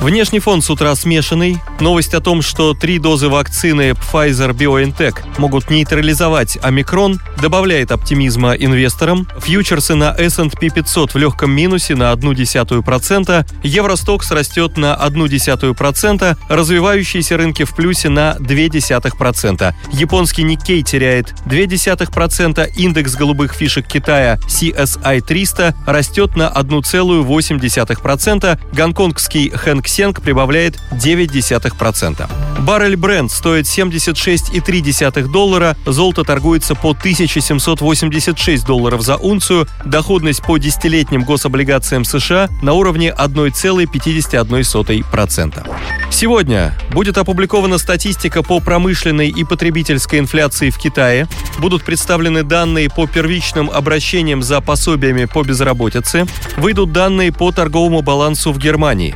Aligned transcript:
Внешний 0.00 0.38
фон 0.38 0.62
с 0.62 0.70
утра 0.70 0.94
смешанный. 0.94 1.58
Новость 1.80 2.14
о 2.14 2.20
том, 2.20 2.40
что 2.40 2.72
три 2.72 3.00
дозы 3.00 3.28
вакцины 3.28 3.90
Pfizer-BioNTech 3.90 5.38
могут 5.38 5.70
нейтрализовать 5.70 6.56
омикрон, 6.62 7.20
добавляет 7.42 7.90
оптимизма 7.90 8.52
инвесторам. 8.52 9.26
Фьючерсы 9.40 9.96
на 9.96 10.14
S&P 10.16 10.70
500 10.70 11.14
в 11.14 11.18
легком 11.18 11.50
минусе 11.50 11.96
на 11.96 12.12
0,1%, 12.12 13.46
Евростокс 13.64 14.30
растет 14.30 14.76
на 14.76 14.94
0,1%, 14.94 16.36
развивающиеся 16.48 17.36
рынки 17.36 17.64
в 17.64 17.74
плюсе 17.74 18.08
на 18.08 18.36
0,2%. 18.38 19.74
Японский 19.92 20.44
Никкей 20.44 20.84
теряет 20.84 21.34
0,2%, 21.46 22.70
индекс 22.76 23.16
голубых 23.16 23.52
фишек 23.52 23.88
Китая 23.88 24.38
CSI 24.46 25.22
300 25.22 25.74
растет 25.86 26.36
на 26.36 26.52
1,8%, 26.54 28.58
гонконгский 28.72 29.50
Хэнк 29.50 29.87
Сенг 29.88 30.22
прибавляет 30.22 30.78
0,9%. 30.92 32.30
Баррель 32.60 32.96
бренд 32.96 33.30
стоит 33.30 33.66
76,3 33.66 35.28
доллара, 35.28 35.76
золото 35.86 36.24
торгуется 36.24 36.74
по 36.74 36.90
1786 36.90 38.66
долларов 38.66 39.02
за 39.02 39.16
унцию, 39.16 39.68
доходность 39.84 40.42
по 40.42 40.58
десятилетним 40.58 41.22
гособлигациям 41.24 42.04
США 42.04 42.48
на 42.62 42.72
уровне 42.74 43.14
1,51%. 43.16 45.66
Сегодня 46.10 46.74
будет 46.90 47.16
опубликована 47.18 47.78
статистика 47.78 48.42
по 48.42 48.58
промышленной 48.60 49.28
и 49.28 49.44
потребительской 49.44 50.18
инфляции 50.18 50.70
в 50.70 50.78
Китае, 50.78 51.28
будут 51.58 51.84
представлены 51.84 52.42
данные 52.42 52.90
по 52.90 53.06
первичным 53.06 53.70
обращениям 53.70 54.42
за 54.42 54.60
пособиями 54.60 55.26
по 55.26 55.42
безработице, 55.42 56.26
выйдут 56.56 56.92
данные 56.92 57.30
по 57.32 57.52
торговому 57.52 58.02
балансу 58.02 58.52
в 58.52 58.58
Германии. 58.58 59.14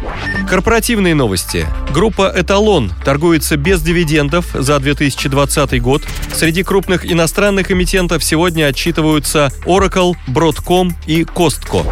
Корпоративные 0.48 1.14
новости. 1.14 1.66
Группа 1.92 2.32
«Эталон» 2.34 2.92
торгуется 3.04 3.56
без 3.56 3.82
дивидендов 3.82 4.46
за 4.52 4.78
2020 4.78 5.80
год. 5.80 6.02
Среди 6.34 6.62
крупных 6.62 7.10
иностранных 7.10 7.70
эмитентов 7.70 8.22
сегодня 8.22 8.66
отчитываются 8.66 9.50
Oracle, 9.64 10.14
Broadcom 10.28 10.92
и 11.06 11.22
Costco. 11.22 11.86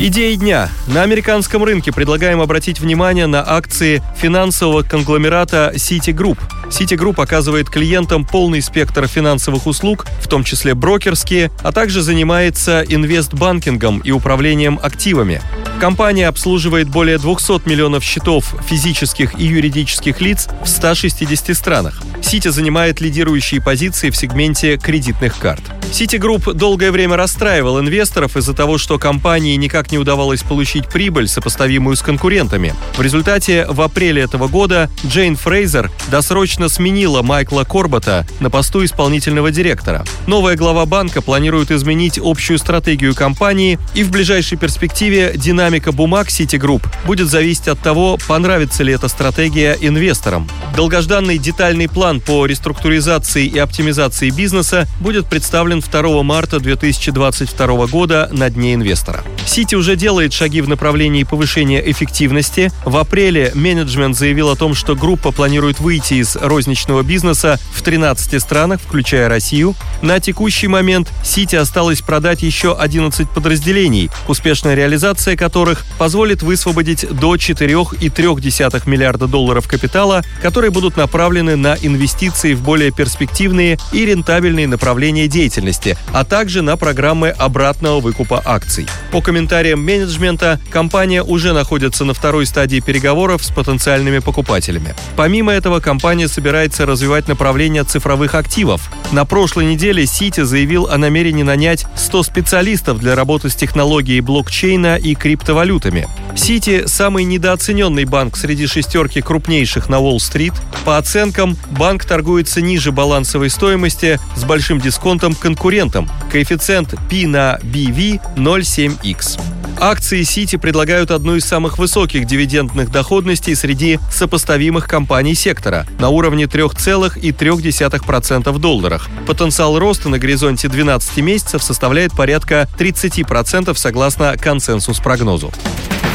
Идеи 0.00 0.34
дня. 0.34 0.68
На 0.88 1.02
американском 1.02 1.62
рынке 1.62 1.92
предлагаем 1.92 2.40
обратить 2.40 2.80
внимание 2.80 3.26
на 3.26 3.48
акции 3.48 4.02
финансового 4.16 4.82
конгломерата 4.82 5.72
Citigroup. 5.76 6.38
Citigroup 6.72 7.22
оказывает 7.22 7.68
клиентам 7.68 8.24
полный 8.24 8.62
спектр 8.62 9.06
финансовых 9.06 9.66
услуг, 9.66 10.06
в 10.20 10.26
том 10.26 10.42
числе 10.42 10.74
брокерские, 10.74 11.50
а 11.62 11.70
также 11.70 12.00
занимается 12.00 12.82
инвестбанкингом 12.88 14.00
и 14.00 14.10
управлением 14.10 14.80
активами. 14.82 15.42
Компания 15.78 16.28
обслуживает 16.28 16.88
более 16.88 17.18
200 17.18 17.68
миллионов 17.68 18.02
счетов 18.02 18.54
физических 18.66 19.38
и 19.38 19.44
юридических 19.44 20.20
лиц 20.20 20.48
в 20.64 20.68
160 20.68 21.54
странах. 21.56 22.00
Сити 22.32 22.48
занимает 22.48 23.02
лидирующие 23.02 23.60
позиции 23.60 24.08
в 24.08 24.16
сегменте 24.16 24.78
кредитных 24.78 25.36
карт. 25.36 25.60
Citigroup 25.92 26.54
долгое 26.54 26.90
время 26.90 27.18
расстраивал 27.18 27.78
инвесторов 27.78 28.38
из-за 28.38 28.54
того, 28.54 28.78
что 28.78 28.98
компании 28.98 29.54
никак 29.56 29.92
не 29.92 29.98
удавалось 29.98 30.42
получить 30.42 30.88
прибыль, 30.88 31.28
сопоставимую 31.28 31.94
с 31.94 32.00
конкурентами. 32.00 32.74
В 32.96 33.02
результате 33.02 33.66
в 33.68 33.82
апреле 33.82 34.22
этого 34.22 34.48
года 34.48 34.88
Джейн 35.04 35.36
Фрейзер 35.36 35.90
досрочно 36.10 36.70
сменила 36.70 37.20
Майкла 37.20 37.64
Корбата 37.64 38.26
на 38.40 38.48
посту 38.48 38.82
исполнительного 38.82 39.50
директора. 39.50 40.02
Новая 40.26 40.56
глава 40.56 40.86
банка 40.86 41.20
планирует 41.20 41.70
изменить 41.70 42.18
общую 42.18 42.58
стратегию 42.58 43.14
компании, 43.14 43.78
и 43.92 44.04
в 44.04 44.10
ближайшей 44.10 44.56
перспективе 44.56 45.34
динамика 45.36 45.92
бумаг 45.92 46.28
Citigroup 46.28 46.82
будет 47.04 47.28
зависеть 47.28 47.68
от 47.68 47.80
того, 47.80 48.16
понравится 48.26 48.82
ли 48.82 48.94
эта 48.94 49.08
стратегия 49.08 49.76
инвесторам. 49.78 50.48
Долгожданный 50.74 51.36
детальный 51.36 51.90
план 51.90 52.21
по 52.24 52.46
реструктуризации 52.46 53.46
и 53.46 53.58
оптимизации 53.58 54.30
бизнеса 54.30 54.86
будет 55.00 55.26
представлен 55.26 55.80
2 55.80 56.22
марта 56.22 56.60
2022 56.60 57.86
года 57.86 58.28
на 58.32 58.48
Дне 58.50 58.74
инвестора. 58.74 59.24
Сити 59.46 59.74
уже 59.74 59.96
делает 59.96 60.32
шаги 60.32 60.60
в 60.60 60.68
направлении 60.68 61.24
повышения 61.24 61.82
эффективности. 61.90 62.70
В 62.84 62.96
апреле 62.96 63.50
менеджмент 63.54 64.16
заявил 64.16 64.50
о 64.50 64.56
том, 64.56 64.74
что 64.74 64.94
группа 64.94 65.32
планирует 65.32 65.80
выйти 65.80 66.14
из 66.14 66.36
розничного 66.36 67.02
бизнеса 67.02 67.58
в 67.74 67.82
13 67.82 68.40
странах, 68.40 68.80
включая 68.80 69.28
Россию. 69.28 69.74
На 70.00 70.20
текущий 70.20 70.68
момент 70.68 71.10
Сити 71.24 71.56
осталось 71.56 72.00
продать 72.00 72.42
еще 72.42 72.76
11 72.78 73.28
подразделений, 73.30 74.10
успешная 74.28 74.74
реализация 74.74 75.36
которых 75.36 75.84
позволит 75.98 76.42
высвободить 76.42 77.06
до 77.10 77.34
4,3 77.34 78.88
миллиарда 78.88 79.26
долларов 79.26 79.66
капитала, 79.68 80.22
которые 80.40 80.70
будут 80.70 80.96
направлены 80.96 81.56
на 81.56 81.76
инвестиции 81.80 82.11
в 82.12 82.62
более 82.62 82.90
перспективные 82.92 83.78
и 83.92 84.06
рентабельные 84.06 84.66
направления 84.66 85.28
деятельности, 85.28 85.96
а 86.12 86.24
также 86.24 86.62
на 86.62 86.76
программы 86.76 87.30
обратного 87.30 88.00
выкупа 88.00 88.42
акций. 88.44 88.86
По 89.10 89.20
комментариям 89.20 89.84
менеджмента, 89.84 90.60
компания 90.70 91.22
уже 91.22 91.52
находится 91.52 92.04
на 92.04 92.14
второй 92.14 92.46
стадии 92.46 92.80
переговоров 92.80 93.44
с 93.44 93.50
потенциальными 93.50 94.18
покупателями. 94.20 94.94
Помимо 95.16 95.52
этого, 95.52 95.80
компания 95.80 96.28
собирается 96.28 96.86
развивать 96.86 97.28
направление 97.28 97.84
цифровых 97.84 98.34
активов. 98.34 98.90
На 99.10 99.24
прошлой 99.24 99.66
неделе 99.66 100.06
Сити 100.06 100.42
заявил 100.42 100.86
о 100.86 100.98
намерении 100.98 101.42
нанять 101.42 101.86
100 101.96 102.22
специалистов 102.22 102.98
для 102.98 103.14
работы 103.14 103.48
с 103.48 103.54
технологией 103.54 104.20
блокчейна 104.20 104.96
и 104.96 105.14
криптовалютами. 105.14 106.08
Сити– 106.34 106.84
самый 106.86 107.24
недооцененный 107.24 108.04
банк 108.04 108.36
среди 108.36 108.66
шестерки 108.66 109.20
крупнейших 109.20 109.88
на 109.88 109.98
Уолл-стрит. 110.00 110.54
По 110.84 110.98
оценкам, 110.98 111.56
банк 111.70 112.01
торгуется 112.04 112.60
ниже 112.60 112.92
балансовой 112.92 113.50
стоимости 113.50 114.20
с 114.36 114.44
большим 114.44 114.80
дисконтом 114.80 115.34
конкурентам. 115.34 116.08
Коэффициент 116.30 116.94
P 117.10 117.26
на 117.26 117.58
BV 117.62 118.20
0,7x. 118.36 119.40
Акции 119.84 120.22
Сити 120.22 120.54
предлагают 120.56 121.10
одну 121.10 121.34
из 121.34 121.44
самых 121.44 121.78
высоких 121.78 122.24
дивидендных 122.24 122.92
доходностей 122.92 123.56
среди 123.56 123.98
сопоставимых 124.12 124.86
компаний 124.86 125.34
сектора 125.34 125.88
на 125.98 126.08
уровне 126.08 126.44
3,3% 126.44 128.52
в 128.52 128.58
долларах. 128.58 129.10
Потенциал 129.26 129.80
роста 129.80 130.08
на 130.08 130.20
горизонте 130.20 130.68
12 130.68 131.16
месяцев 131.18 131.64
составляет 131.64 132.12
порядка 132.12 132.68
30% 132.78 133.74
согласно 133.74 134.36
консенсус-прогнозу. 134.38 135.52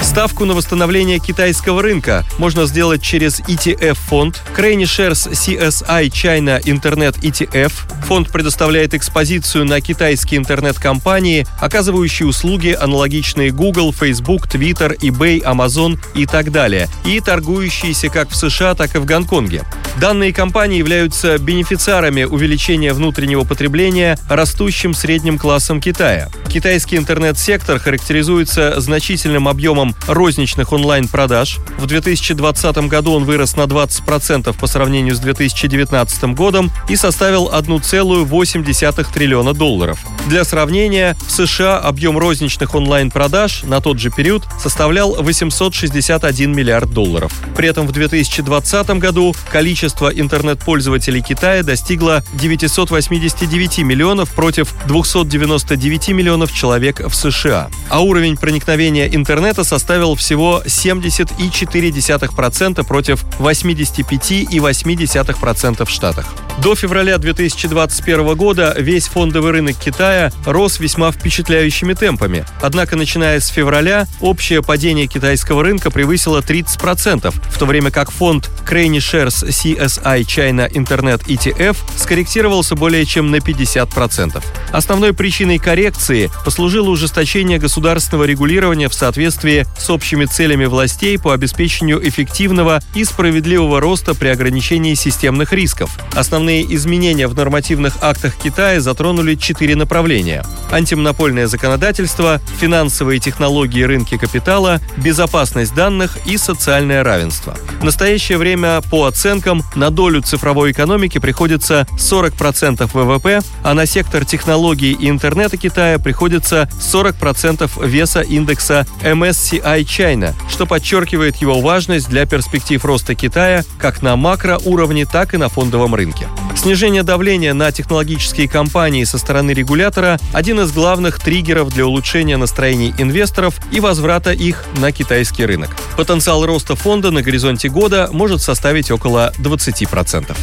Ставку 0.01 0.45
на 0.45 0.53
восстановление 0.53 1.19
китайского 1.19 1.81
рынка 1.81 2.25
можно 2.37 2.65
сделать 2.65 3.01
через 3.01 3.39
ETF-фонд 3.41 4.41
Crane 4.55 4.83
Shares 4.83 5.31
CSI 5.31 6.09
China 6.09 6.61
Internet 6.61 7.19
ETF. 7.19 7.71
Фонд 8.07 8.31
предоставляет 8.31 8.93
экспозицию 8.93 9.65
на 9.65 9.81
китайские 9.81 10.39
интернет-компании, 10.39 11.45
оказывающие 11.59 12.27
услуги, 12.27 12.77
аналогичные 12.79 13.51
Google, 13.51 13.91
Facebook, 13.91 14.47
Twitter, 14.47 14.97
eBay, 14.97 15.43
Amazon 15.43 15.99
и 16.15 16.25
так 16.25 16.51
далее, 16.51 16.87
и 17.05 17.19
торгующиеся 17.19 18.09
как 18.09 18.29
в 18.29 18.35
США, 18.35 18.75
так 18.75 18.95
и 18.95 18.99
в 18.99 19.05
Гонконге. 19.05 19.65
Данные 19.99 20.31
компании 20.31 20.77
являются 20.77 21.39
бенефициарами 21.39 22.23
увеличения 22.23 22.93
внутреннего 22.93 23.43
потребления 23.43 24.17
растущим 24.29 24.93
средним 24.93 25.39
классом 25.39 25.81
Китая. 25.81 26.29
Китайский 26.49 26.97
интернет-сектор 26.97 27.79
характеризуется 27.79 28.79
значительным 28.79 29.47
объемом 29.47 29.86
розничных 30.07 30.73
онлайн-продаж. 30.73 31.59
В 31.77 31.85
2020 31.85 32.77
году 32.87 33.13
он 33.13 33.25
вырос 33.25 33.55
на 33.55 33.63
20% 33.63 34.57
по 34.57 34.67
сравнению 34.67 35.15
с 35.15 35.19
2019 35.19 36.35
годом 36.35 36.71
и 36.89 36.95
составил 36.95 37.49
1,8 37.49 39.13
триллиона 39.13 39.53
долларов. 39.53 39.99
Для 40.27 40.43
сравнения, 40.43 41.15
в 41.25 41.31
США 41.31 41.77
объем 41.77 42.17
розничных 42.17 42.75
онлайн-продаж 42.75 43.63
на 43.63 43.79
тот 43.79 43.99
же 43.99 44.09
период 44.09 44.43
составлял 44.61 45.15
861 45.15 46.53
миллиард 46.53 46.91
долларов. 46.91 47.31
При 47.55 47.69
этом 47.69 47.87
в 47.87 47.91
2020 47.91 48.89
году 48.99 49.33
количество 49.49 50.09
интернет-пользователей 50.09 51.21
Китая 51.21 51.63
достигло 51.63 52.23
989 52.33 53.79
миллионов 53.79 54.29
против 54.31 54.73
299 54.87 56.09
миллионов 56.09 56.53
человек 56.53 56.99
в 56.99 57.13
США. 57.13 57.69
А 57.89 58.01
уровень 58.01 58.37
проникновения 58.37 59.07
интернета 59.07 59.63
составил 59.63 59.76
составил 59.77 60.15
всего 60.15 60.63
70,4% 60.65 62.83
против 62.83 63.23
85,8% 63.37 65.85
в 65.85 65.89
Штатах. 65.91 66.25
До 66.63 66.73
февраля 66.73 67.19
2021 67.19 68.35
года 68.35 68.73
весь 68.75 69.07
фондовый 69.07 69.51
рынок 69.51 69.77
Китая 69.77 70.31
рос 70.45 70.79
весьма 70.79 71.11
впечатляющими 71.11 71.93
темпами. 71.93 72.43
Однако, 72.59 72.95
начиная 72.95 73.39
с 73.39 73.49
февраля, 73.49 74.07
общее 74.19 74.63
падение 74.63 75.05
китайского 75.05 75.61
рынка 75.61 75.91
превысило 75.91 76.41
30%, 76.41 77.31
в 77.31 77.59
то 77.59 77.65
время 77.67 77.91
как 77.91 78.09
фонд 78.09 78.49
Crane 78.67 78.97
Shares 78.97 79.47
CSI 79.47 80.21
China 80.21 80.67
Internet 80.71 81.27
ETF 81.27 81.77
скорректировался 81.95 82.75
более 82.75 83.05
чем 83.05 83.29
на 83.29 83.35
50%. 83.35 84.43
Основной 84.71 85.13
причиной 85.13 85.59
коррекции 85.59 86.31
послужило 86.43 86.89
ужесточение 86.89 87.59
государственного 87.59 88.23
регулирования 88.23 88.89
в 88.89 88.95
соответствии 88.95 89.66
с 89.77 89.89
общими 89.89 90.25
целями 90.25 90.65
властей 90.65 91.19
по 91.19 91.33
обеспечению 91.33 92.05
эффективного 92.07 92.81
и 92.95 93.03
справедливого 93.03 93.79
роста 93.79 94.15
при 94.15 94.29
ограничении 94.29 94.95
системных 94.95 95.53
рисков. 95.53 95.91
Основной 96.15 96.47
Главные 96.47 96.75
изменения 96.77 97.27
в 97.27 97.35
нормативных 97.35 97.97
актах 98.01 98.35
Китая 98.37 98.79
затронули 98.79 99.35
четыре 99.35 99.75
направления. 99.75 100.45
Антимонопольное 100.71 101.47
законодательство, 101.47 102.39
финансовые 102.57 103.19
технологии 103.19 103.83
рынки 103.83 104.17
капитала, 104.17 104.79
безопасность 104.95 105.75
данных 105.75 106.17
и 106.25 106.37
социальное 106.37 107.03
равенство. 107.03 107.57
В 107.81 107.83
настоящее 107.83 108.37
время, 108.37 108.81
по 108.89 109.05
оценкам, 109.07 109.61
на 109.75 109.89
долю 109.89 110.21
цифровой 110.21 110.71
экономики 110.71 111.17
приходится 111.17 111.85
40% 111.97 112.89
ВВП, 112.93 113.41
а 113.63 113.73
на 113.73 113.85
сектор 113.85 114.23
технологий 114.23 114.93
и 114.93 115.09
интернета 115.09 115.57
Китая 115.57 115.99
приходится 115.99 116.69
40% 116.79 117.85
веса 117.85 118.21
индекса 118.21 118.87
MSCI 119.03 119.56
China, 119.63 120.33
что 120.49 120.65
подчеркивает 120.65 121.37
его 121.37 121.61
важность 121.61 122.09
для 122.09 122.25
перспектив 122.25 122.83
роста 122.83 123.15
Китая 123.15 123.63
как 123.79 124.01
на 124.01 124.15
макроуровне, 124.15 125.05
так 125.05 125.33
и 125.33 125.37
на 125.37 125.49
фондовом 125.49 125.95
рынке. 125.95 126.27
Снижение 126.57 127.03
давления 127.03 127.53
на 127.53 127.71
технологические 127.71 128.49
компании 128.49 129.03
со 129.03 129.19
стороны 129.19 129.51
регулятора– 129.51 130.17
один 130.33 130.59
из 130.59 130.71
главных 130.71 131.19
триггеров 131.19 131.71
для 131.71 131.85
улучшения 131.85 132.35
настроений 132.35 132.95
инвесторов 132.97 133.59
и 133.71 133.79
возврата 133.79 134.31
их 134.33 134.65
на 134.77 134.91
китайский 134.91 135.45
рынок. 135.45 135.69
Потенциал 135.95 136.43
роста 136.47 136.75
фонда 136.75 137.11
на 137.11 137.21
горизонте 137.21 137.69
года 137.69 138.09
может 138.11 138.41
составить 138.41 138.89
около 138.89 139.31
20%. 139.37 140.35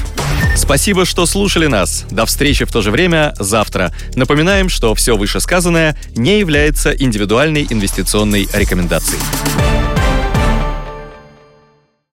Спасибо, 0.56 1.04
что 1.04 1.26
слушали 1.26 1.66
нас. 1.66 2.04
До 2.10 2.26
встречи 2.26 2.64
в 2.64 2.70
то 2.70 2.80
же 2.80 2.92
время 2.92 3.34
завтра. 3.40 3.92
Напоминаем, 4.14 4.68
что 4.68 4.94
все 4.94 5.16
вышесказанное 5.16 5.98
не 6.14 6.38
является 6.38 6.92
индивидуальной 6.92 7.66
инвестиционной 7.68 8.48
рекомендацией. 8.54 9.20